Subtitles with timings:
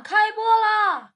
[0.00, 1.12] 开播啦！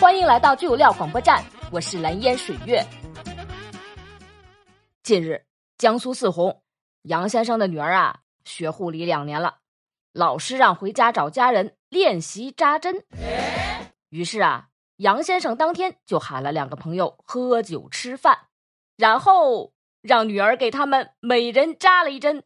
[0.00, 2.82] 欢迎来到最有料广播站，我是蓝烟水月。
[5.02, 5.44] 近日，
[5.76, 6.62] 江苏泗洪
[7.02, 9.58] 杨先生的女儿啊，学护理两年了。
[10.12, 13.04] 老师让回家找家人练习扎针，
[14.10, 18.38] 于是啊，杨先生当天就喊了两个朋友喝酒吃饭，
[18.96, 19.72] 然后
[20.02, 22.44] 让女儿给他们每人扎了一针。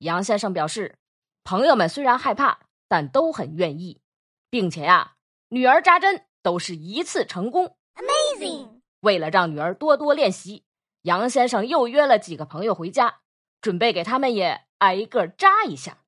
[0.00, 0.96] 杨先生表示，
[1.44, 4.00] 朋友们虽然害怕，但都很愿意，
[4.48, 5.12] 并且呀。
[5.50, 8.80] 女儿扎针都是一次成功，Amazing！
[9.00, 10.64] 为了让女儿多多练习，
[11.02, 13.18] 杨先生又约了几个朋友回家，
[13.60, 15.98] 准备给他们也挨个扎一下。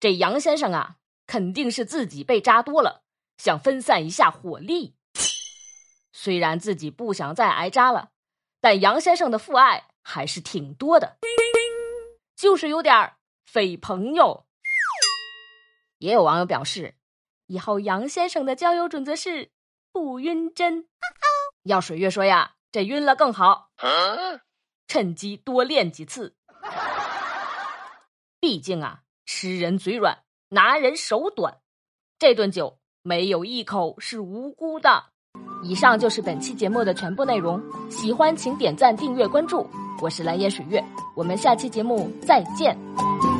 [0.00, 3.02] 这杨先生啊，肯定是自己被扎多了，
[3.36, 4.94] 想分散一下火力。
[6.14, 8.08] 虽然自己不想再挨扎了，
[8.62, 11.18] 但杨先生的父爱还是挺多的，
[12.46, 14.46] 就是有点匪朋友。
[15.98, 16.94] 也有网友表示。
[17.46, 19.50] 以后杨先生的交友准则是
[19.90, 20.88] 不晕针。
[21.64, 23.72] 要水月说呀，这晕了更好，
[24.86, 26.36] 趁机多练几次。
[28.38, 31.60] 毕竟啊，吃人嘴软，拿人手短，
[32.16, 35.12] 这顿酒没有一口是无辜的。
[35.66, 39.66] 以上就是本期节目的全部内容，喜欢请点赞、订阅、关注。
[40.00, 40.82] 我是蓝颜水月，
[41.14, 43.35] 我们下期节目再见。